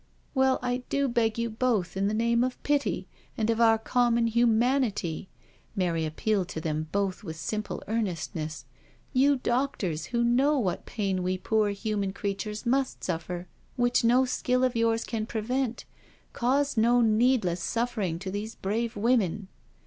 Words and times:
'* 0.17 0.33
Well, 0.33 0.57
I 0.63 0.77
do 0.89 1.07
beg 1.07 1.37
you 1.37 1.47
both, 1.47 1.95
in 1.95 2.07
the 2.07 2.15
name 2.15 2.43
of 2.43 2.63
pity, 2.63 3.07
and 3.37 3.51
of 3.51 3.61
our 3.61 3.77
conmion 3.77 4.29
humanity 4.29 5.29
"—Mary 5.75 6.07
appealed 6.07 6.47
to 6.49 6.59
them 6.59 6.87
both 6.91 7.23
with 7.23 7.35
simpl6 7.37 7.83
earnestness 7.87 8.65
—*' 8.99 9.01
you 9.13 9.35
doctors 9.35 10.07
who 10.07 10.23
know 10.23 10.57
what 10.57 10.87
pain 10.87 11.21
we 11.21 11.37
poor 11.37 11.69
human 11.69 12.13
creatures 12.13 12.65
must 12.65 13.03
suffer, 13.03 13.47
which 13.75 14.03
no 14.03 14.25
skill 14.25 14.63
of 14.63 14.75
yours 14.75 15.03
can 15.03 15.27
prevent, 15.27 15.85
cause 16.33 16.75
no 16.77 17.01
needless 17.01 17.61
suffer 17.61 18.01
ing 18.01 18.17
to 18.17 18.31
these 18.31 18.55
brave 18.55 18.95
women. 18.95 19.49